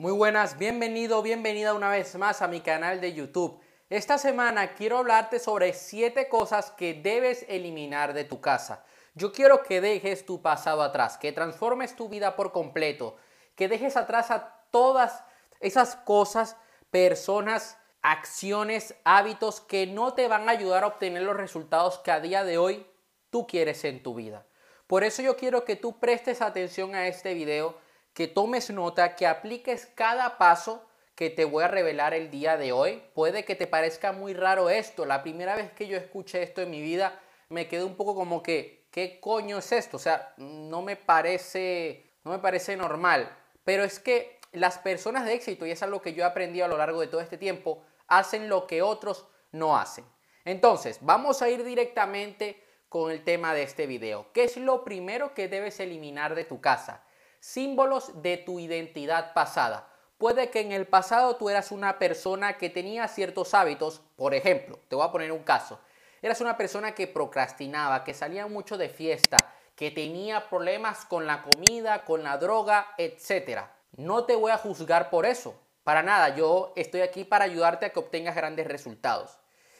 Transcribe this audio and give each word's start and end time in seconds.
Muy 0.00 0.12
buenas, 0.12 0.56
bienvenido, 0.56 1.20
bienvenida 1.20 1.74
una 1.74 1.90
vez 1.90 2.14
más 2.14 2.40
a 2.40 2.48
mi 2.48 2.62
canal 2.62 3.02
de 3.02 3.12
YouTube. 3.12 3.60
Esta 3.90 4.16
semana 4.16 4.72
quiero 4.72 4.96
hablarte 4.96 5.38
sobre 5.38 5.74
7 5.74 6.26
cosas 6.30 6.70
que 6.70 6.94
debes 6.94 7.44
eliminar 7.50 8.14
de 8.14 8.24
tu 8.24 8.40
casa. 8.40 8.82
Yo 9.14 9.30
quiero 9.30 9.62
que 9.62 9.82
dejes 9.82 10.24
tu 10.24 10.40
pasado 10.40 10.80
atrás, 10.80 11.18
que 11.18 11.32
transformes 11.32 11.96
tu 11.96 12.08
vida 12.08 12.34
por 12.34 12.50
completo, 12.50 13.18
que 13.54 13.68
dejes 13.68 13.98
atrás 13.98 14.30
a 14.30 14.64
todas 14.70 15.22
esas 15.60 15.96
cosas, 15.96 16.56
personas, 16.90 17.76
acciones, 18.00 18.94
hábitos 19.04 19.60
que 19.60 19.86
no 19.86 20.14
te 20.14 20.28
van 20.28 20.48
a 20.48 20.52
ayudar 20.52 20.82
a 20.82 20.86
obtener 20.86 21.24
los 21.24 21.36
resultados 21.36 21.98
que 21.98 22.10
a 22.10 22.20
día 22.20 22.42
de 22.42 22.56
hoy 22.56 22.86
tú 23.28 23.46
quieres 23.46 23.84
en 23.84 24.02
tu 24.02 24.14
vida. 24.14 24.46
Por 24.86 25.04
eso 25.04 25.20
yo 25.20 25.36
quiero 25.36 25.66
que 25.66 25.76
tú 25.76 26.00
prestes 26.00 26.40
atención 26.40 26.94
a 26.94 27.06
este 27.06 27.34
video, 27.34 27.76
que 28.14 28.28
tomes 28.28 28.70
nota, 28.70 29.16
que 29.16 29.26
apliques 29.26 29.86
cada 29.94 30.38
paso 30.38 30.86
que 31.14 31.30
te 31.30 31.44
voy 31.44 31.64
a 31.64 31.68
revelar 31.68 32.14
el 32.14 32.30
día 32.30 32.56
de 32.56 32.72
hoy. 32.72 33.02
Puede 33.14 33.44
que 33.44 33.54
te 33.54 33.66
parezca 33.66 34.12
muy 34.12 34.32
raro 34.32 34.70
esto. 34.70 35.04
La 35.04 35.22
primera 35.22 35.54
vez 35.54 35.70
que 35.72 35.86
yo 35.86 35.96
escuché 35.96 36.42
esto 36.42 36.62
en 36.62 36.70
mi 36.70 36.80
vida 36.80 37.20
me 37.50 37.68
quedé 37.68 37.84
un 37.84 37.96
poco 37.96 38.14
como 38.14 38.42
que, 38.42 38.86
¿qué 38.90 39.20
coño 39.20 39.58
es 39.58 39.72
esto? 39.72 39.98
O 39.98 40.00
sea, 40.00 40.32
no 40.38 40.82
me 40.82 40.96
parece, 40.96 42.14
no 42.24 42.30
me 42.30 42.38
parece 42.38 42.76
normal. 42.76 43.36
Pero 43.64 43.84
es 43.84 43.98
que 43.98 44.40
las 44.52 44.78
personas 44.78 45.24
de 45.24 45.34
éxito, 45.34 45.66
y 45.66 45.72
es 45.72 45.82
algo 45.82 46.00
que 46.00 46.14
yo 46.14 46.22
he 46.22 46.26
aprendido 46.26 46.64
a 46.64 46.68
lo 46.68 46.78
largo 46.78 47.00
de 47.00 47.08
todo 47.08 47.20
este 47.20 47.36
tiempo, 47.36 47.84
hacen 48.08 48.48
lo 48.48 48.66
que 48.66 48.82
otros 48.82 49.26
no 49.52 49.76
hacen. 49.76 50.04
Entonces, 50.44 50.98
vamos 51.02 51.42
a 51.42 51.50
ir 51.50 51.64
directamente 51.64 52.64
con 52.88 53.10
el 53.10 53.22
tema 53.22 53.52
de 53.52 53.62
este 53.62 53.86
video. 53.86 54.32
¿Qué 54.32 54.44
es 54.44 54.56
lo 54.56 54.84
primero 54.84 55.34
que 55.34 55.48
debes 55.48 55.80
eliminar 55.80 56.34
de 56.34 56.44
tu 56.44 56.60
casa? 56.60 57.04
Símbolos 57.40 58.22
de 58.22 58.36
tu 58.36 58.60
identidad 58.60 59.32
pasada. 59.32 59.88
Puede 60.18 60.50
que 60.50 60.60
en 60.60 60.72
el 60.72 60.86
pasado 60.86 61.36
tú 61.36 61.48
eras 61.48 61.72
una 61.72 61.98
persona 61.98 62.58
que 62.58 62.68
tenía 62.68 63.08
ciertos 63.08 63.54
hábitos, 63.54 64.02
por 64.16 64.34
ejemplo, 64.34 64.78
te 64.88 64.94
voy 64.94 65.06
a 65.06 65.10
poner 65.10 65.32
un 65.32 65.42
caso. 65.42 65.80
Eras 66.20 66.42
una 66.42 66.58
persona 66.58 66.94
que 66.94 67.06
procrastinaba, 67.06 68.04
que 68.04 68.12
salía 68.12 68.46
mucho 68.46 68.76
de 68.76 68.90
fiesta, 68.90 69.38
que 69.74 69.90
tenía 69.90 70.50
problemas 70.50 71.06
con 71.06 71.26
la 71.26 71.42
comida, 71.42 72.04
con 72.04 72.22
la 72.22 72.36
droga, 72.36 72.88
etc. 72.98 73.62
No 73.96 74.24
te 74.24 74.36
voy 74.36 74.52
a 74.52 74.58
juzgar 74.58 75.08
por 75.08 75.24
eso. 75.24 75.58
Para 75.82 76.02
nada, 76.02 76.36
yo 76.36 76.74
estoy 76.76 77.00
aquí 77.00 77.24
para 77.24 77.46
ayudarte 77.46 77.86
a 77.86 77.90
que 77.94 78.00
obtengas 78.00 78.36
grandes 78.36 78.66
resultados. 78.66 79.38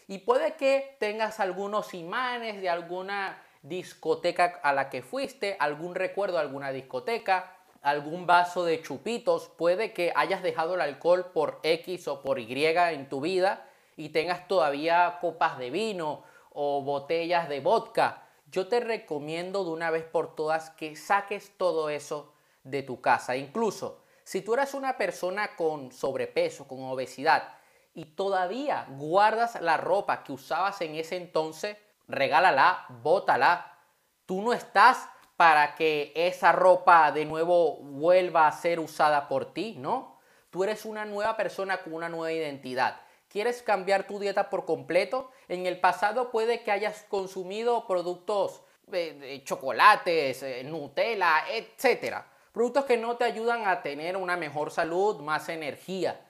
Y 0.08 0.18
puede 0.18 0.54
que 0.54 0.96
tengas 0.98 1.38
algunos 1.38 1.92
imanes 1.92 2.62
de 2.62 2.70
alguna 2.70 3.42
discoteca 3.62 4.60
a 4.62 4.72
la 4.72 4.88
que 4.90 5.02
fuiste, 5.02 5.56
algún 5.58 5.94
recuerdo 5.94 6.36
de 6.36 6.42
alguna 6.42 6.72
discoteca, 6.72 7.56
algún 7.82 8.26
vaso 8.26 8.64
de 8.64 8.82
chupitos, 8.82 9.48
puede 9.48 9.92
que 9.92 10.12
hayas 10.14 10.42
dejado 10.42 10.74
el 10.74 10.80
alcohol 10.80 11.26
por 11.32 11.60
X 11.62 12.08
o 12.08 12.22
por 12.22 12.38
Y 12.38 12.64
en 12.64 13.08
tu 13.08 13.20
vida 13.20 13.66
y 13.96 14.10
tengas 14.10 14.48
todavía 14.48 15.18
copas 15.20 15.58
de 15.58 15.70
vino 15.70 16.22
o 16.52 16.82
botellas 16.82 17.48
de 17.48 17.60
vodka. 17.60 18.22
Yo 18.50 18.68
te 18.68 18.80
recomiendo 18.80 19.64
de 19.64 19.70
una 19.70 19.90
vez 19.90 20.04
por 20.04 20.34
todas 20.34 20.70
que 20.70 20.96
saques 20.96 21.56
todo 21.56 21.88
eso 21.88 22.32
de 22.64 22.82
tu 22.82 23.00
casa. 23.00 23.36
Incluso 23.36 24.00
si 24.24 24.42
tú 24.42 24.54
eres 24.54 24.74
una 24.74 24.96
persona 24.96 25.56
con 25.56 25.92
sobrepeso, 25.92 26.68
con 26.68 26.82
obesidad, 26.84 27.54
y 27.94 28.04
todavía 28.04 28.86
guardas 28.90 29.60
la 29.60 29.76
ropa 29.76 30.22
que 30.22 30.32
usabas 30.32 30.80
en 30.80 30.94
ese 30.94 31.16
entonces, 31.16 31.76
regálala, 32.10 32.86
bótala. 33.02 33.78
Tú 34.26 34.42
no 34.42 34.52
estás 34.52 35.08
para 35.36 35.74
que 35.74 36.12
esa 36.14 36.52
ropa 36.52 37.12
de 37.12 37.24
nuevo 37.24 37.76
vuelva 37.78 38.46
a 38.46 38.52
ser 38.52 38.78
usada 38.78 39.28
por 39.28 39.54
ti, 39.54 39.76
¿no? 39.78 40.20
Tú 40.50 40.64
eres 40.64 40.84
una 40.84 41.04
nueva 41.04 41.36
persona 41.36 41.78
con 41.78 41.94
una 41.94 42.08
nueva 42.08 42.32
identidad. 42.32 43.00
¿Quieres 43.28 43.62
cambiar 43.62 44.06
tu 44.06 44.18
dieta 44.18 44.50
por 44.50 44.64
completo? 44.64 45.30
En 45.48 45.64
el 45.66 45.80
pasado 45.80 46.30
puede 46.30 46.62
que 46.62 46.72
hayas 46.72 47.06
consumido 47.08 47.86
productos 47.86 48.62
de, 48.82 49.14
de 49.14 49.44
chocolates, 49.44 50.42
eh, 50.42 50.64
Nutella, 50.64 51.44
etcétera. 51.48 52.26
Productos 52.52 52.84
que 52.84 52.96
no 52.96 53.16
te 53.16 53.24
ayudan 53.24 53.66
a 53.68 53.82
tener 53.82 54.16
una 54.16 54.36
mejor 54.36 54.72
salud, 54.72 55.20
más 55.20 55.48
energía. 55.48 56.20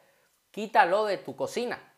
Quítalo 0.50 1.06
de 1.06 1.16
tu 1.16 1.34
cocina. 1.34 1.89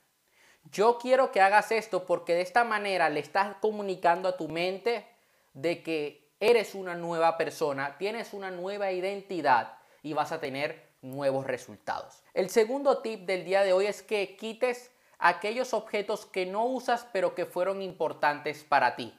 Yo 0.70 0.98
quiero 0.98 1.32
que 1.32 1.40
hagas 1.40 1.72
esto 1.72 2.06
porque 2.06 2.34
de 2.34 2.42
esta 2.42 2.64
manera 2.64 3.08
le 3.10 3.20
estás 3.20 3.56
comunicando 3.60 4.28
a 4.28 4.36
tu 4.36 4.48
mente 4.48 5.06
de 5.54 5.82
que 5.82 6.30
eres 6.40 6.74
una 6.74 6.94
nueva 6.94 7.36
persona, 7.36 7.98
tienes 7.98 8.32
una 8.32 8.50
nueva 8.50 8.90
identidad 8.90 9.78
y 10.02 10.12
vas 10.12 10.32
a 10.32 10.40
tener 10.40 10.92
nuevos 11.02 11.46
resultados. 11.46 12.22
El 12.32 12.48
segundo 12.48 12.98
tip 12.98 13.26
del 13.26 13.44
día 13.44 13.62
de 13.62 13.72
hoy 13.72 13.86
es 13.86 14.02
que 14.02 14.36
quites 14.36 14.90
aquellos 15.18 15.74
objetos 15.74 16.26
que 16.26 16.46
no 16.46 16.64
usas 16.64 17.06
pero 17.12 17.34
que 17.34 17.46
fueron 17.46 17.82
importantes 17.82 18.64
para 18.64 18.96
ti. 18.96 19.16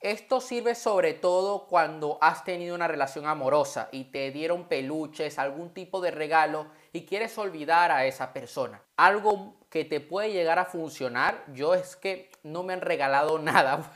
Esto 0.00 0.40
sirve 0.40 0.74
sobre 0.74 1.14
todo 1.14 1.66
cuando 1.68 2.18
has 2.20 2.42
tenido 2.44 2.74
una 2.74 2.88
relación 2.88 3.26
amorosa 3.26 3.88
y 3.92 4.04
te 4.04 4.32
dieron 4.32 4.66
peluches, 4.66 5.38
algún 5.38 5.72
tipo 5.72 6.00
de 6.00 6.10
regalo 6.10 6.66
y 6.92 7.06
quieres 7.06 7.38
olvidar 7.38 7.92
a 7.92 8.04
esa 8.04 8.32
persona. 8.32 8.82
Algo 8.96 9.54
que 9.72 9.86
te 9.86 10.00
puede 10.00 10.30
llegar 10.32 10.58
a 10.58 10.66
funcionar, 10.66 11.46
yo 11.54 11.72
es 11.72 11.96
que 11.96 12.30
no 12.42 12.62
me 12.62 12.74
han 12.74 12.82
regalado 12.82 13.38
nada 13.40 13.90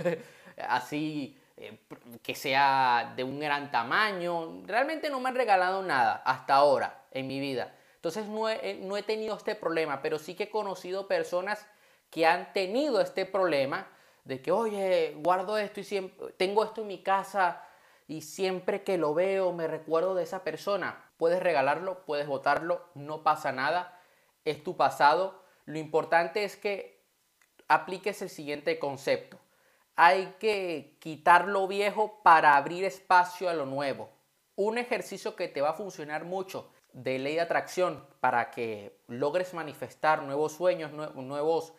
así 0.69 1.38
eh, 1.59 1.78
que 2.22 2.34
sea 2.34 3.12
de 3.14 3.22
un 3.22 3.38
gran 3.38 3.70
tamaño. 3.70 4.62
Realmente 4.64 5.10
no 5.10 5.20
me 5.20 5.28
han 5.28 5.34
regalado 5.34 5.82
nada 5.82 6.22
hasta 6.25 6.54
ahora 6.54 7.04
en 7.10 7.26
mi 7.26 7.41
vida. 7.41 7.75
Entonces 7.97 8.26
no 8.26 8.48
he, 8.48 8.70
eh, 8.70 8.81
no 8.82 8.97
he 8.97 9.03
tenido 9.03 9.37
este 9.37 9.54
problema, 9.54 10.00
pero 10.00 10.19
sí 10.19 10.34
que 10.34 10.44
he 10.44 10.50
conocido 10.50 11.06
personas 11.09 11.66
que 12.08 12.25
han 12.25 12.54
tenido 12.54 13.03
este 13.03 13.26
problema 13.26 13.87
de 14.25 14.41
que, 14.41 14.53
oye, 14.53 15.14
guardo 15.19 15.58
esto 15.58 15.81
y 15.81 16.14
tengo 16.38 16.64
esto 16.64 16.81
en 16.81 16.87
mi 16.87 17.03
casa 17.03 17.62
y 18.08 18.22
siempre 18.22 18.82
que 18.82 18.97
lo 18.97 19.12
veo 19.12 19.53
me 19.53 19.66
recuerdo 19.66 20.14
de 20.14 20.22
esa 20.22 20.43
persona. 20.43 21.04
Puedes 21.19 21.43
regalarlo, 21.43 22.06
puedes 22.06 22.26
votarlo, 22.26 22.87
no 22.94 23.22
pasa 23.22 23.53
nada, 23.53 24.00
es 24.47 24.64
tu 24.64 24.75
pasado. 24.78 25.44
Lo 25.66 25.78
importante 25.78 26.44
es 26.44 26.56
que 26.56 27.04
apliques 27.69 28.22
el 28.22 28.31
siguiente 28.31 28.78
concepto. 28.78 29.38
Hay 29.94 30.34
que 30.41 30.97
quitar 31.00 31.49
lo 31.49 31.69
viejo 31.69 32.21
para 32.22 32.56
abrir 32.56 32.84
espacio 32.84 33.49
a 33.49 33.54
lo 33.54 33.66
nuevo. 33.66 34.10
Un 34.55 34.78
ejercicio 34.78 35.37
que 35.37 35.49
te 35.49 35.60
va 35.60 35.71
a 35.71 35.75
funcionar 35.75 36.25
mucho 36.25 36.72
de 36.93 37.19
ley 37.19 37.34
de 37.34 37.43
atracción 37.43 38.06
para 38.21 38.50
que 38.50 38.99
logres 39.06 39.53
manifestar 39.53 40.22
nuevos 40.22 40.53
sueños, 40.53 40.93
nuevos 40.93 41.75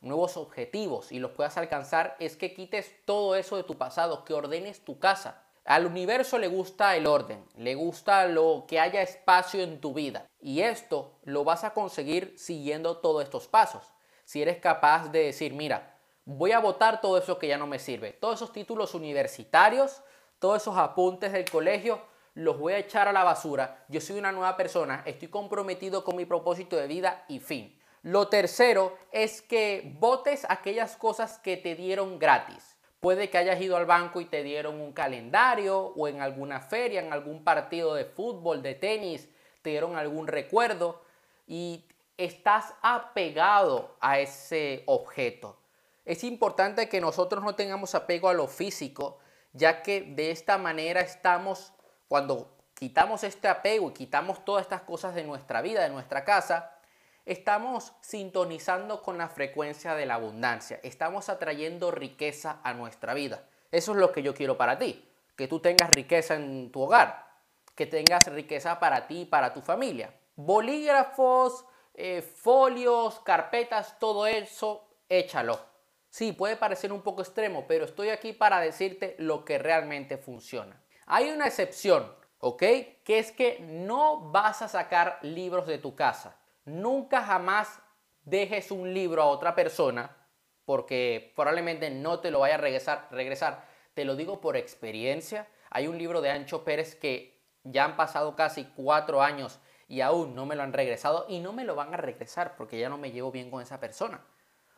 nuevos 0.00 0.36
objetivos 0.36 1.12
y 1.12 1.18
los 1.18 1.32
puedas 1.32 1.56
alcanzar 1.56 2.16
es 2.18 2.36
que 2.36 2.54
quites 2.54 2.94
todo 3.04 3.36
eso 3.36 3.56
de 3.56 3.64
tu 3.64 3.76
pasado, 3.76 4.24
que 4.24 4.34
ordenes 4.34 4.84
tu 4.84 4.98
casa. 4.98 5.44
Al 5.70 5.86
universo 5.86 6.36
le 6.36 6.48
gusta 6.48 6.96
el 6.96 7.06
orden, 7.06 7.44
le 7.56 7.76
gusta 7.76 8.26
lo 8.26 8.64
que 8.66 8.80
haya 8.80 9.02
espacio 9.02 9.62
en 9.62 9.80
tu 9.80 9.94
vida. 9.94 10.26
Y 10.40 10.62
esto 10.62 11.20
lo 11.22 11.44
vas 11.44 11.62
a 11.62 11.74
conseguir 11.74 12.34
siguiendo 12.36 12.96
todos 12.96 13.22
estos 13.22 13.46
pasos. 13.46 13.84
Si 14.24 14.42
eres 14.42 14.56
capaz 14.56 15.12
de 15.12 15.26
decir, 15.26 15.52
mira, 15.52 15.96
voy 16.24 16.50
a 16.50 16.58
votar 16.58 17.00
todo 17.00 17.16
eso 17.18 17.38
que 17.38 17.46
ya 17.46 17.56
no 17.56 17.68
me 17.68 17.78
sirve. 17.78 18.12
Todos 18.12 18.40
esos 18.40 18.52
títulos 18.52 18.96
universitarios, 18.96 20.02
todos 20.40 20.60
esos 20.60 20.76
apuntes 20.76 21.30
del 21.30 21.48
colegio, 21.48 22.00
los 22.34 22.58
voy 22.58 22.72
a 22.72 22.78
echar 22.78 23.06
a 23.06 23.12
la 23.12 23.22
basura. 23.22 23.84
Yo 23.86 24.00
soy 24.00 24.18
una 24.18 24.32
nueva 24.32 24.56
persona, 24.56 25.04
estoy 25.06 25.28
comprometido 25.28 26.02
con 26.02 26.16
mi 26.16 26.24
propósito 26.24 26.74
de 26.74 26.88
vida 26.88 27.24
y 27.28 27.38
fin. 27.38 27.78
Lo 28.02 28.26
tercero 28.26 28.98
es 29.12 29.40
que 29.40 29.94
votes 30.00 30.44
aquellas 30.48 30.96
cosas 30.96 31.38
que 31.38 31.56
te 31.56 31.76
dieron 31.76 32.18
gratis. 32.18 32.69
Puede 33.00 33.30
que 33.30 33.38
hayas 33.38 33.60
ido 33.60 33.76
al 33.78 33.86
banco 33.86 34.20
y 34.20 34.26
te 34.26 34.42
dieron 34.42 34.80
un 34.80 34.92
calendario 34.92 35.78
o 35.78 36.06
en 36.06 36.20
alguna 36.20 36.60
feria, 36.60 37.00
en 37.00 37.12
algún 37.12 37.42
partido 37.44 37.94
de 37.94 38.04
fútbol, 38.04 38.62
de 38.62 38.74
tenis, 38.74 39.28
te 39.62 39.70
dieron 39.70 39.96
algún 39.96 40.26
recuerdo 40.26 41.02
y 41.46 41.86
estás 42.18 42.74
apegado 42.82 43.96
a 44.00 44.18
ese 44.18 44.82
objeto. 44.86 45.56
Es 46.04 46.24
importante 46.24 46.88
que 46.88 47.00
nosotros 47.00 47.42
no 47.42 47.54
tengamos 47.54 47.94
apego 47.94 48.28
a 48.28 48.34
lo 48.34 48.46
físico, 48.46 49.18
ya 49.52 49.82
que 49.82 50.02
de 50.02 50.30
esta 50.30 50.58
manera 50.58 51.00
estamos, 51.00 51.72
cuando 52.08 52.50
quitamos 52.74 53.24
este 53.24 53.48
apego 53.48 53.90
y 53.90 53.94
quitamos 53.94 54.44
todas 54.44 54.62
estas 54.62 54.82
cosas 54.82 55.14
de 55.14 55.24
nuestra 55.24 55.62
vida, 55.62 55.82
de 55.82 55.90
nuestra 55.90 56.24
casa, 56.24 56.79
estamos 57.26 57.92
sintonizando 58.00 59.02
con 59.02 59.18
la 59.18 59.28
frecuencia 59.28 59.94
de 59.94 60.06
la 60.06 60.14
abundancia, 60.14 60.80
estamos 60.82 61.28
atrayendo 61.28 61.90
riqueza 61.90 62.60
a 62.62 62.74
nuestra 62.74 63.14
vida. 63.14 63.44
Eso 63.70 63.92
es 63.92 63.98
lo 63.98 64.12
que 64.12 64.22
yo 64.22 64.34
quiero 64.34 64.56
para 64.56 64.78
ti, 64.78 65.08
que 65.36 65.48
tú 65.48 65.60
tengas 65.60 65.90
riqueza 65.90 66.34
en 66.34 66.70
tu 66.72 66.82
hogar, 66.82 67.26
que 67.74 67.86
tengas 67.86 68.24
riqueza 68.26 68.80
para 68.80 69.06
ti 69.06 69.22
y 69.22 69.26
para 69.26 69.54
tu 69.54 69.60
familia. 69.60 70.12
Bolígrafos, 70.36 71.64
eh, 71.94 72.22
folios, 72.22 73.20
carpetas, 73.20 73.98
todo 73.98 74.26
eso, 74.26 74.88
échalo. 75.08 75.60
Sí, 76.08 76.32
puede 76.32 76.56
parecer 76.56 76.92
un 76.92 77.02
poco 77.02 77.22
extremo, 77.22 77.66
pero 77.68 77.84
estoy 77.84 78.08
aquí 78.08 78.32
para 78.32 78.60
decirte 78.60 79.14
lo 79.18 79.44
que 79.44 79.58
realmente 79.58 80.18
funciona. 80.18 80.82
Hay 81.06 81.30
una 81.30 81.46
excepción. 81.46 82.20
¿ok? 82.40 82.62
Que 83.04 83.18
es 83.18 83.32
que 83.32 83.60
no 83.60 84.30
vas 84.30 84.62
a 84.62 84.68
sacar 84.68 85.18
libros 85.22 85.66
de 85.66 85.78
tu 85.78 85.94
casa. 85.94 86.36
Nunca 86.70 87.22
jamás 87.22 87.82
dejes 88.22 88.70
un 88.70 88.94
libro 88.94 89.22
a 89.22 89.26
otra 89.26 89.56
persona 89.56 90.16
porque 90.64 91.32
probablemente 91.34 91.90
no 91.90 92.20
te 92.20 92.30
lo 92.30 92.38
vaya 92.38 92.54
a 92.54 92.58
regresar, 92.58 93.08
regresar. 93.10 93.64
Te 93.94 94.04
lo 94.04 94.14
digo 94.14 94.40
por 94.40 94.56
experiencia. 94.56 95.48
Hay 95.70 95.88
un 95.88 95.98
libro 95.98 96.20
de 96.20 96.30
Ancho 96.30 96.62
Pérez 96.62 96.94
que 96.94 97.42
ya 97.64 97.84
han 97.84 97.96
pasado 97.96 98.36
casi 98.36 98.66
cuatro 98.76 99.20
años 99.20 99.58
y 99.88 100.00
aún 100.00 100.36
no 100.36 100.46
me 100.46 100.54
lo 100.54 100.62
han 100.62 100.72
regresado 100.72 101.26
y 101.28 101.40
no 101.40 101.52
me 101.52 101.64
lo 101.64 101.74
van 101.74 101.92
a 101.92 101.96
regresar 101.96 102.54
porque 102.54 102.78
ya 102.78 102.88
no 102.88 102.98
me 102.98 103.10
llevo 103.10 103.32
bien 103.32 103.50
con 103.50 103.60
esa 103.60 103.80
persona. 103.80 104.24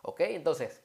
¿Ok? 0.01 0.21
Entonces, 0.21 0.83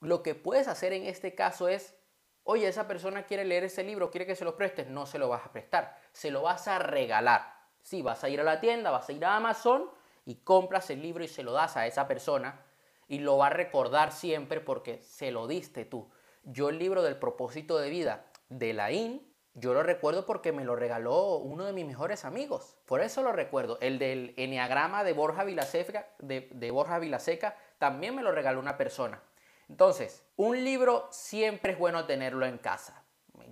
lo 0.00 0.24
que 0.24 0.34
puedes 0.34 0.66
hacer 0.66 0.92
en 0.92 1.06
este 1.06 1.36
caso 1.36 1.68
es, 1.68 1.94
oye, 2.42 2.66
esa 2.66 2.88
persona 2.88 3.26
quiere 3.26 3.44
leer 3.44 3.62
ese 3.62 3.84
libro, 3.84 4.10
quiere 4.10 4.26
que 4.26 4.34
se 4.34 4.44
lo 4.44 4.56
prestes, 4.56 4.88
no 4.88 5.06
se 5.06 5.20
lo 5.20 5.28
vas 5.28 5.46
a 5.46 5.52
prestar, 5.52 5.96
se 6.10 6.32
lo 6.32 6.42
vas 6.42 6.66
a 6.66 6.80
regalar. 6.80 7.54
Sí, 7.80 8.02
vas 8.02 8.24
a 8.24 8.28
ir 8.28 8.40
a 8.40 8.44
la 8.44 8.60
tienda, 8.60 8.90
vas 8.90 9.08
a 9.08 9.12
ir 9.12 9.24
a 9.24 9.36
Amazon 9.36 10.01
y 10.24 10.36
compras 10.36 10.90
el 10.90 11.02
libro 11.02 11.24
y 11.24 11.28
se 11.28 11.42
lo 11.42 11.52
das 11.52 11.76
a 11.76 11.86
esa 11.86 12.06
persona 12.06 12.60
y 13.08 13.18
lo 13.18 13.36
va 13.38 13.48
a 13.48 13.50
recordar 13.50 14.12
siempre 14.12 14.60
porque 14.60 15.02
se 15.02 15.30
lo 15.30 15.46
diste 15.46 15.84
tú. 15.84 16.10
Yo 16.44 16.68
el 16.68 16.78
libro 16.78 17.02
del 17.02 17.16
propósito 17.16 17.78
de 17.78 17.90
vida 17.90 18.24
de 18.48 18.72
la 18.72 18.90
IN 18.92 19.32
yo 19.54 19.74
lo 19.74 19.82
recuerdo 19.82 20.24
porque 20.24 20.50
me 20.50 20.64
lo 20.64 20.76
regaló 20.76 21.36
uno 21.36 21.66
de 21.66 21.74
mis 21.74 21.84
mejores 21.84 22.24
amigos. 22.24 22.78
Por 22.86 23.02
eso 23.02 23.22
lo 23.22 23.32
recuerdo. 23.32 23.78
El 23.82 23.98
del 23.98 24.32
Enneagrama 24.38 25.04
de 25.04 25.12
Borja 25.12 25.44
Vilaseca, 25.44 26.08
de, 26.18 26.48
de 26.52 26.70
Borja 26.70 26.98
Vilaseca 26.98 27.56
también 27.78 28.14
me 28.14 28.22
lo 28.22 28.32
regaló 28.32 28.60
una 28.60 28.78
persona. 28.78 29.22
Entonces, 29.68 30.24
un 30.36 30.64
libro 30.64 31.08
siempre 31.10 31.72
es 31.72 31.78
bueno 31.78 32.06
tenerlo 32.06 32.46
en 32.46 32.56
casa. 32.58 33.04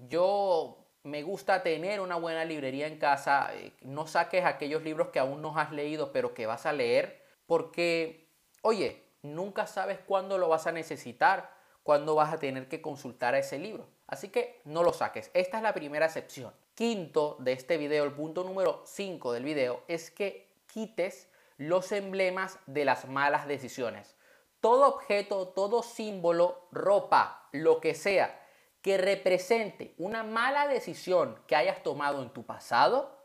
Yo 0.08 0.79
me 1.02 1.22
gusta 1.22 1.62
tener 1.62 2.00
una 2.00 2.16
buena 2.16 2.44
librería 2.44 2.86
en 2.86 2.98
casa. 2.98 3.50
Eh, 3.54 3.72
no 3.82 4.06
saques 4.06 4.44
aquellos 4.44 4.82
libros 4.82 5.08
que 5.08 5.18
aún 5.18 5.40
no 5.42 5.56
has 5.58 5.72
leído, 5.72 6.12
pero 6.12 6.34
que 6.34 6.46
vas 6.46 6.66
a 6.66 6.72
leer, 6.72 7.22
porque, 7.46 8.28
oye, 8.62 9.02
nunca 9.22 9.66
sabes 9.66 9.98
cuándo 10.06 10.38
lo 10.38 10.48
vas 10.48 10.66
a 10.66 10.72
necesitar, 10.72 11.50
cuándo 11.82 12.14
vas 12.14 12.32
a 12.32 12.38
tener 12.38 12.68
que 12.68 12.82
consultar 12.82 13.34
a 13.34 13.38
ese 13.38 13.58
libro. 13.58 13.88
Así 14.06 14.28
que 14.28 14.60
no 14.64 14.82
lo 14.82 14.92
saques. 14.92 15.30
Esta 15.34 15.58
es 15.58 15.62
la 15.62 15.72
primera 15.72 16.06
excepción. 16.06 16.52
Quinto 16.74 17.36
de 17.40 17.52
este 17.52 17.76
video, 17.76 18.04
el 18.04 18.12
punto 18.12 18.44
número 18.44 18.82
5 18.84 19.32
del 19.32 19.44
video, 19.44 19.82
es 19.88 20.10
que 20.10 20.52
quites 20.66 21.28
los 21.56 21.92
emblemas 21.92 22.58
de 22.66 22.84
las 22.84 23.06
malas 23.06 23.46
decisiones. 23.46 24.16
Todo 24.60 24.88
objeto, 24.88 25.48
todo 25.48 25.82
símbolo, 25.82 26.66
ropa, 26.70 27.48
lo 27.52 27.80
que 27.80 27.94
sea, 27.94 28.40
que 28.82 28.96
represente 28.98 29.94
una 29.98 30.22
mala 30.22 30.66
decisión 30.68 31.38
que 31.46 31.56
hayas 31.56 31.82
tomado 31.82 32.22
en 32.22 32.30
tu 32.30 32.44
pasado, 32.44 33.18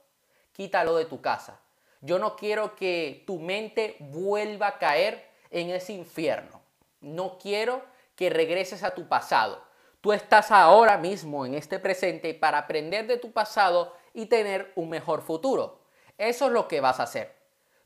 quítalo 0.52 0.96
de 0.96 1.06
tu 1.06 1.22
casa. 1.22 1.60
Yo 2.02 2.20
no 2.20 2.36
quiero 2.36 2.76
que 2.76 3.24
tu 3.26 3.40
mente 3.40 3.96
vuelva 4.00 4.68
a 4.68 4.78
caer 4.80 5.28
en 5.50 5.70
ese 5.70 5.94
infierno. 5.94 6.62
No 7.02 7.38
quiero 7.38 7.84
que 8.16 8.30
regreses 8.30 8.84
a 8.84 8.94
tu 8.94 9.08
pasado. 9.08 9.62
Tú 10.02 10.14
estás 10.14 10.52
ahora 10.52 10.98
mismo 10.98 11.46
en 11.46 11.56
este 11.56 11.80
presente 11.80 12.34
para 12.34 12.60
aprender 12.60 13.08
de 13.08 13.18
tu 13.18 13.32
pasado 13.32 13.96
y 14.14 14.28
tener 14.28 14.72
un 14.76 14.90
mejor 14.90 15.22
futuro. 15.22 15.80
Eso 16.18 16.46
es 16.46 16.52
lo 16.52 16.68
que 16.68 16.80
vas 16.80 17.00
a 17.00 17.04
hacer. 17.04 17.36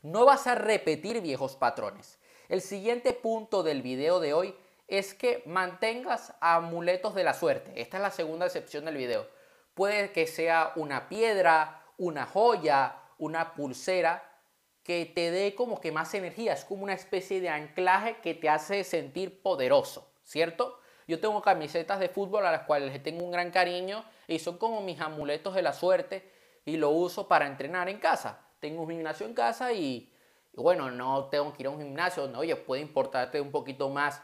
No 0.02 0.24
vas 0.24 0.46
a 0.46 0.54
repetir 0.54 1.20
viejos 1.20 1.56
patrones. 1.56 2.18
El 2.48 2.60
siguiente 2.60 3.12
punto 3.12 3.62
del 3.62 3.80
video 3.80 4.20
de 4.20 4.34
hoy 4.34 4.54
es 4.90 5.14
que 5.14 5.42
mantengas 5.46 6.34
amuletos 6.40 7.14
de 7.14 7.24
la 7.24 7.32
suerte. 7.32 7.80
Esta 7.80 7.96
es 7.98 8.02
la 8.02 8.10
segunda 8.10 8.46
excepción 8.46 8.84
del 8.84 8.96
video. 8.96 9.26
Puede 9.74 10.12
que 10.12 10.26
sea 10.26 10.72
una 10.76 11.08
piedra, 11.08 11.84
una 11.96 12.26
joya, 12.26 12.96
una 13.18 13.54
pulsera 13.54 14.24
que 14.82 15.06
te 15.06 15.30
dé 15.30 15.54
como 15.54 15.80
que 15.80 15.92
más 15.92 16.12
energía. 16.14 16.52
Es 16.52 16.64
como 16.64 16.82
una 16.82 16.94
especie 16.94 17.40
de 17.40 17.48
anclaje 17.48 18.16
que 18.20 18.34
te 18.34 18.48
hace 18.48 18.82
sentir 18.82 19.42
poderoso, 19.42 20.12
¿cierto? 20.24 20.80
Yo 21.06 21.20
tengo 21.20 21.40
camisetas 21.42 22.00
de 22.00 22.08
fútbol 22.08 22.46
a 22.46 22.52
las 22.52 22.62
cuales 22.62 22.92
les 22.92 23.02
tengo 23.02 23.24
un 23.24 23.30
gran 23.30 23.50
cariño 23.50 24.04
y 24.26 24.38
son 24.38 24.58
como 24.58 24.80
mis 24.80 25.00
amuletos 25.00 25.54
de 25.54 25.62
la 25.62 25.72
suerte 25.72 26.30
y 26.64 26.76
lo 26.76 26.90
uso 26.90 27.28
para 27.28 27.46
entrenar 27.46 27.88
en 27.88 27.98
casa. 27.98 28.40
Tengo 28.60 28.82
un 28.82 28.90
gimnasio 28.90 29.26
en 29.26 29.34
casa 29.34 29.72
y, 29.72 30.12
bueno, 30.54 30.90
no 30.90 31.26
tengo 31.26 31.52
que 31.52 31.62
ir 31.62 31.66
a 31.68 31.70
un 31.70 31.78
gimnasio 31.78 32.24
donde, 32.24 32.38
oye, 32.38 32.56
puede 32.56 32.82
importarte 32.82 33.40
un 33.40 33.50
poquito 33.50 33.88
más 33.88 34.22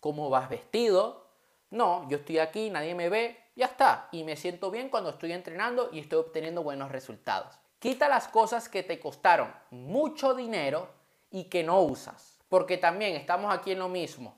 cómo 0.00 0.30
vas 0.30 0.48
vestido. 0.48 1.26
No, 1.70 2.08
yo 2.08 2.18
estoy 2.18 2.38
aquí, 2.38 2.70
nadie 2.70 2.94
me 2.94 3.08
ve, 3.08 3.38
ya 3.56 3.66
está. 3.66 4.08
Y 4.12 4.24
me 4.24 4.36
siento 4.36 4.70
bien 4.70 4.88
cuando 4.88 5.10
estoy 5.10 5.32
entrenando 5.32 5.90
y 5.92 6.00
estoy 6.00 6.18
obteniendo 6.18 6.62
buenos 6.62 6.90
resultados. 6.90 7.58
Quita 7.78 8.08
las 8.08 8.28
cosas 8.28 8.68
que 8.68 8.82
te 8.82 8.98
costaron 8.98 9.54
mucho 9.70 10.34
dinero 10.34 10.88
y 11.30 11.44
que 11.44 11.62
no 11.62 11.80
usas. 11.82 12.38
Porque 12.48 12.78
también 12.78 13.14
estamos 13.14 13.54
aquí 13.54 13.72
en 13.72 13.78
lo 13.78 13.88
mismo. 13.88 14.36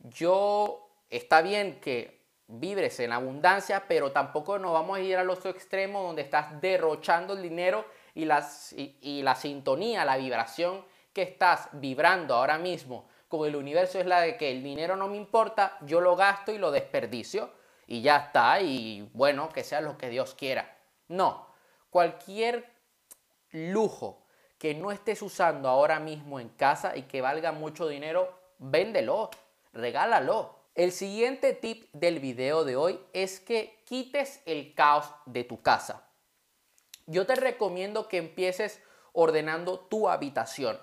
Yo 0.00 0.88
está 1.08 1.42
bien 1.42 1.80
que 1.80 2.22
vibres 2.48 2.98
en 3.00 3.12
abundancia, 3.12 3.84
pero 3.88 4.12
tampoco 4.12 4.58
nos 4.58 4.72
vamos 4.72 4.98
a 4.98 5.00
ir 5.00 5.16
al 5.16 5.30
otro 5.30 5.50
extremo 5.50 6.02
donde 6.02 6.22
estás 6.22 6.60
derrochando 6.60 7.34
el 7.34 7.42
dinero 7.42 7.84
y, 8.14 8.28
y, 9.00 9.22
la 9.22 9.34
sintonía, 9.34 10.04
la 10.04 10.16
vibración 10.16 10.84
que 11.12 11.22
estás 11.22 11.68
vibrando 11.72 12.34
ahora 12.34 12.58
mismo 12.58 13.06
con 13.32 13.48
el 13.48 13.56
universo 13.56 13.98
es 13.98 14.04
la 14.04 14.20
de 14.20 14.36
que 14.36 14.50
el 14.50 14.62
dinero 14.62 14.94
no 14.94 15.08
me 15.08 15.16
importa, 15.16 15.78
yo 15.86 16.02
lo 16.02 16.16
gasto 16.16 16.52
y 16.52 16.58
lo 16.58 16.70
desperdicio 16.70 17.50
y 17.86 18.02
ya 18.02 18.18
está, 18.18 18.60
y 18.60 19.08
bueno, 19.14 19.48
que 19.48 19.64
sea 19.64 19.80
lo 19.80 19.96
que 19.96 20.10
Dios 20.10 20.34
quiera. 20.34 20.76
No, 21.08 21.46
cualquier 21.88 22.70
lujo 23.52 24.26
que 24.58 24.74
no 24.74 24.92
estés 24.92 25.22
usando 25.22 25.70
ahora 25.70 25.98
mismo 25.98 26.40
en 26.40 26.50
casa 26.50 26.94
y 26.94 27.04
que 27.04 27.22
valga 27.22 27.52
mucho 27.52 27.88
dinero, 27.88 28.38
véndelo, 28.58 29.30
regálalo. 29.72 30.54
El 30.74 30.92
siguiente 30.92 31.54
tip 31.54 31.90
del 31.94 32.20
video 32.20 32.64
de 32.64 32.76
hoy 32.76 33.00
es 33.14 33.40
que 33.40 33.82
quites 33.86 34.42
el 34.44 34.74
caos 34.74 35.06
de 35.24 35.44
tu 35.44 35.62
casa. 35.62 36.06
Yo 37.06 37.24
te 37.24 37.34
recomiendo 37.36 38.08
que 38.08 38.18
empieces 38.18 38.82
ordenando 39.14 39.80
tu 39.80 40.10
habitación. 40.10 40.78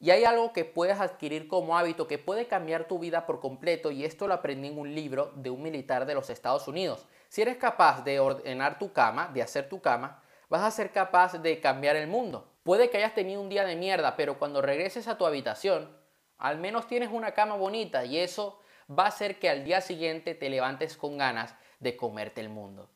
Y 0.00 0.10
hay 0.10 0.24
algo 0.24 0.52
que 0.52 0.64
puedes 0.64 1.00
adquirir 1.00 1.48
como 1.48 1.76
hábito 1.76 2.06
que 2.06 2.18
puede 2.18 2.46
cambiar 2.46 2.86
tu 2.86 2.98
vida 2.98 3.26
por 3.26 3.40
completo 3.40 3.90
y 3.90 4.04
esto 4.04 4.28
lo 4.28 4.34
aprendí 4.34 4.68
en 4.68 4.78
un 4.78 4.94
libro 4.94 5.32
de 5.34 5.50
un 5.50 5.62
militar 5.62 6.06
de 6.06 6.14
los 6.14 6.30
Estados 6.30 6.68
Unidos. 6.68 7.06
Si 7.28 7.42
eres 7.42 7.56
capaz 7.56 8.04
de 8.04 8.20
ordenar 8.20 8.78
tu 8.78 8.92
cama, 8.92 9.28
de 9.34 9.42
hacer 9.42 9.68
tu 9.68 9.80
cama, 9.80 10.22
vas 10.48 10.62
a 10.62 10.70
ser 10.70 10.92
capaz 10.92 11.38
de 11.38 11.60
cambiar 11.60 11.96
el 11.96 12.06
mundo. 12.06 12.48
Puede 12.62 12.90
que 12.90 12.98
hayas 12.98 13.14
tenido 13.14 13.40
un 13.40 13.48
día 13.48 13.64
de 13.64 13.74
mierda, 13.76 14.14
pero 14.16 14.38
cuando 14.38 14.62
regreses 14.62 15.08
a 15.08 15.18
tu 15.18 15.26
habitación, 15.26 15.96
al 16.38 16.58
menos 16.58 16.86
tienes 16.86 17.10
una 17.10 17.32
cama 17.32 17.56
bonita 17.56 18.04
y 18.04 18.18
eso 18.18 18.60
va 18.88 19.04
a 19.04 19.08
hacer 19.08 19.38
que 19.38 19.50
al 19.50 19.64
día 19.64 19.80
siguiente 19.80 20.34
te 20.34 20.48
levantes 20.48 20.96
con 20.96 21.18
ganas 21.18 21.54
de 21.80 21.96
comerte 21.96 22.40
el 22.40 22.48
mundo. 22.48 22.88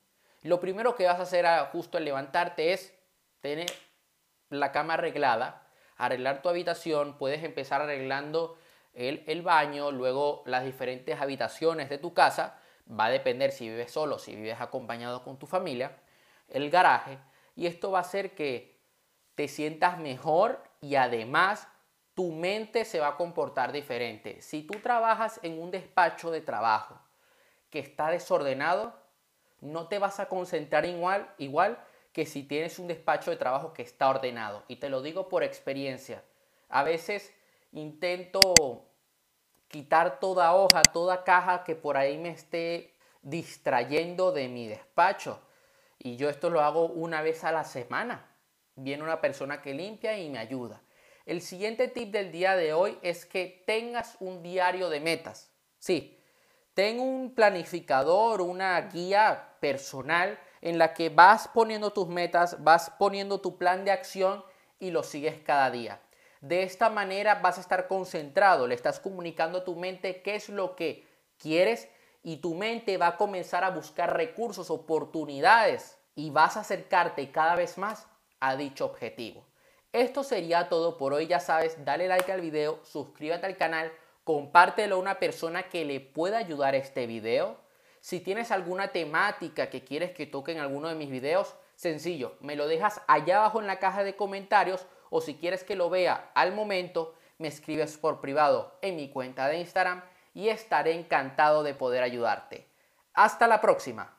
Lo 0.43 0.61
primero 0.61 0.95
que 0.95 1.07
vas 1.07 1.19
a 1.19 1.23
hacer 1.23 1.47
justo 1.73 1.99
al 1.99 2.05
levantarte 2.05 2.73
es 2.73 2.95
tener 3.41 3.73
la 4.49 4.73
cama 4.73 4.95
arreglada, 4.95 5.62
arreglar 5.97 6.43
tu 6.43 6.49
habitación, 6.49 7.17
puedes 7.19 7.45
empezar 7.45 7.81
arreglando 7.83 8.57
el, 8.95 9.25
el 9.27 9.43
baño, 9.43 9.91
luego 9.91 10.43
las 10.47 10.65
diferentes 10.65 11.21
habitaciones 11.21 11.89
de 11.89 11.99
tu 11.99 12.15
casa, 12.15 12.59
va 12.91 13.07
a 13.07 13.11
depender 13.11 13.53
si 13.53 13.69
vives 13.69 13.93
solo, 13.93 14.19
si 14.19 14.35
vives 14.35 14.61
acompañado 14.61 15.23
con 15.23 15.39
tu 15.39 15.47
familia, 15.47 15.97
el 16.49 16.71
garaje, 16.71 17.19
y 17.55 17.67
esto 17.67 17.91
va 17.91 17.99
a 17.99 18.03
hacer 18.03 18.35
que 18.35 18.79
te 19.35 19.49
sientas 19.49 19.99
mejor 19.99 20.63
y 20.81 20.97
además 20.97 21.69
tu 22.15 22.31
mente 22.33 22.85
se 22.85 23.01
va 23.01 23.09
a 23.09 23.17
comportar 23.17 23.73
diferente. 23.73 24.43
Si 24.43 24.63
tú 24.63 24.79
trabajas 24.81 25.41
en 25.43 25.61
un 25.61 25.71
despacho 25.71 26.31
de 26.31 26.41
trabajo 26.41 27.01
que 27.71 27.79
está 27.79 28.11
desordenado, 28.11 28.95
no 29.61 29.89
te 29.89 29.99
vas 29.99 30.21
a 30.21 30.29
concentrar 30.29 30.85
igual, 30.85 31.33
igual 31.39 31.79
que 32.13 32.27
si 32.27 32.43
tienes 32.43 32.79
un 32.79 32.89
despacho 32.89 33.31
de 33.31 33.37
trabajo 33.37 33.73
que 33.73 33.83
está 33.83 34.09
ordenado. 34.09 34.65
Y 34.69 34.77
te 34.77 34.89
lo 34.89 35.03
digo 35.03 35.29
por 35.29 35.43
experiencia. 35.43 36.23
A 36.69 36.83
veces 36.83 37.33
intento 37.73 38.41
quitar 39.69 40.21
toda 40.21 40.55
hoja, 40.55 40.83
toda 40.83 41.25
caja 41.25 41.65
que 41.65 41.75
por 41.75 41.97
ahí 41.97 42.19
me 42.19 42.31
esté 42.31 42.95
distrayendo 43.23 44.33
de 44.33 44.49
mi 44.49 44.69
despacho. 44.69 45.41
Y 45.99 46.17
yo 46.17 46.29
esto 46.29 46.51
lo 46.51 46.61
hago 46.61 46.87
una 46.87 47.23
vez 47.23 47.45
a 47.45 47.53
la 47.53 47.65
semana. 47.65 48.29
Viene 48.75 49.03
una 49.03 49.21
persona 49.21 49.63
que 49.63 49.75
limpia 49.75 50.19
y 50.19 50.29
me 50.29 50.39
ayuda. 50.39 50.83
El 51.25 51.41
siguiente 51.41 51.89
tip 51.89 52.11
del 52.11 52.33
día 52.33 52.57
de 52.57 52.73
hoy 52.73 52.99
es 53.03 53.25
que 53.25 53.63
tengas 53.67 54.17
un 54.21 54.43
diario 54.43 54.91
de 54.91 55.01
metas. 55.01 55.53
Sí, 55.79 56.19
ten 56.75 57.01
un 57.01 57.35
planificador, 57.35 58.41
una 58.41 58.81
guía 58.83 59.57
personal 59.61 60.39
en 60.63 60.79
la 60.79 60.95
que 60.95 61.11
vas 61.11 61.49
poniendo 61.49 61.93
tus 61.93 62.09
metas, 62.09 62.63
vas 62.65 62.91
poniendo 62.99 63.41
tu 63.41 63.59
plan 63.59 63.85
de 63.85 63.91
acción 63.91 64.43
y 64.79 64.91
lo 64.91 65.03
sigues 65.03 65.41
cada 65.45 65.71
día. 65.71 66.01
De 66.41 66.63
esta 66.63 66.89
manera 66.89 67.37
vas 67.37 67.59
a 67.59 67.61
estar 67.61 67.87
concentrado, 67.87 68.67
le 68.67 68.75
estás 68.75 68.99
comunicando 68.99 69.59
a 69.59 69.65
tu 69.65 69.77
mente 69.77 70.23
qué 70.23 70.37
es 70.37 70.49
lo 70.49 70.75
que 70.75 71.07
quieres 71.39 71.89
y 72.23 72.39
tu 72.39 72.55
mente 72.55 72.97
va 72.97 73.09
a 73.09 73.17
comenzar 73.17 73.65
a 73.65 73.71
buscar 73.71 74.17
recursos, 74.17 74.71
oportunidades 74.71 75.99
y 76.15 76.31
vas 76.31 76.57
a 76.57 76.61
acercarte 76.61 77.31
cada 77.31 77.55
vez 77.55 77.79
más 77.79 78.07
a 78.41 78.57
dicho 78.57 78.87
objetivo. 78.87 79.45
Esto 79.93 80.25
sería 80.25 80.69
todo 80.69 80.97
por 80.97 81.13
hoy, 81.13 81.27
ya 81.27 81.39
sabes, 81.39 81.85
dale 81.85 82.09
like 82.09 82.33
al 82.33 82.41
video, 82.41 82.81
suscríbete 82.83 83.47
al 83.47 83.57
canal, 83.57 83.93
compártelo 84.25 84.97
a 84.97 84.99
una 84.99 85.19
persona 85.19 85.65
que 85.65 85.85
le 85.85 86.01
pueda 86.01 86.39
ayudar 86.39 86.75
este 86.75 87.07
video. 87.07 87.57
Si 88.03 88.19
tienes 88.19 88.51
alguna 88.51 88.89
temática 88.89 89.71
que 89.71 89.85
quieres 89.85 90.11
que 90.11 90.27
toque 90.27 90.51
en 90.51 90.59
alguno 90.59 90.89
de 90.89 90.97
mis 90.97 91.09
videos, 91.09 91.55
sencillo, 91.77 92.35
me 92.41 92.57
lo 92.57 92.67
dejas 92.67 93.01
allá 93.07 93.37
abajo 93.37 93.61
en 93.61 93.69
la 93.69 93.79
caja 93.79 94.03
de 94.03 94.17
comentarios 94.17 94.87
o 95.09 95.21
si 95.21 95.37
quieres 95.37 95.63
que 95.63 95.77
lo 95.77 95.89
vea 95.89 96.33
al 96.35 96.53
momento, 96.53 97.15
me 97.39 97.47
escribes 97.47 97.97
por 97.97 98.21
privado 98.21 98.77
en 98.83 98.97
mi 98.97 99.09
cuenta 99.09 99.47
de 99.47 99.59
Instagram 99.59 100.03
y 100.35 100.49
estaré 100.49 100.95
encantado 100.95 101.63
de 101.63 101.75
poder 101.75 102.03
ayudarte. 102.03 102.67
Hasta 103.15 103.47
la 103.47 103.61
próxima. 103.61 104.19